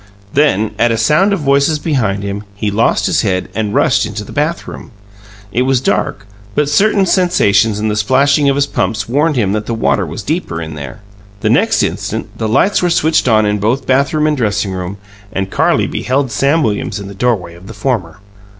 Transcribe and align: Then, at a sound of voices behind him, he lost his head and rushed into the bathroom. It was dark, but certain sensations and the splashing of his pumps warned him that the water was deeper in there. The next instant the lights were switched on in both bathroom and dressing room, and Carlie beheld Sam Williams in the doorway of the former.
Then, 0.33 0.71
at 0.79 0.91
a 0.91 0.97
sound 0.97 1.31
of 1.31 1.41
voices 1.41 1.77
behind 1.77 2.23
him, 2.23 2.43
he 2.55 2.71
lost 2.71 3.05
his 3.05 3.21
head 3.21 3.49
and 3.53 3.75
rushed 3.75 4.03
into 4.03 4.23
the 4.23 4.31
bathroom. 4.31 4.89
It 5.51 5.61
was 5.61 5.79
dark, 5.79 6.25
but 6.55 6.69
certain 6.71 7.05
sensations 7.05 7.77
and 7.79 7.91
the 7.91 7.95
splashing 7.95 8.49
of 8.49 8.55
his 8.55 8.65
pumps 8.65 9.07
warned 9.07 9.35
him 9.35 9.51
that 9.51 9.67
the 9.67 9.75
water 9.75 10.03
was 10.03 10.23
deeper 10.23 10.59
in 10.59 10.73
there. 10.73 11.01
The 11.41 11.51
next 11.51 11.83
instant 11.83 12.35
the 12.35 12.49
lights 12.49 12.81
were 12.81 12.89
switched 12.89 13.27
on 13.27 13.45
in 13.45 13.59
both 13.59 13.85
bathroom 13.85 14.25
and 14.25 14.35
dressing 14.35 14.71
room, 14.71 14.97
and 15.31 15.51
Carlie 15.51 15.85
beheld 15.85 16.31
Sam 16.31 16.63
Williams 16.63 16.99
in 16.99 17.07
the 17.07 17.13
doorway 17.13 17.53
of 17.53 17.67
the 17.67 17.75
former. 17.75 18.21